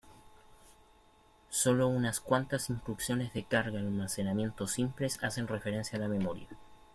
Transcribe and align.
Sólo 1.51 1.87
unas 1.87 2.21
cuantas 2.21 2.71
instrucciones 2.71 3.33
de 3.35 3.43
carga-almacenamiento 3.43 4.65
simples 4.65 5.19
hacen 5.23 5.47
referencia 5.47 5.99
a 5.99 6.01
la 6.01 6.07
memoria. 6.07 6.47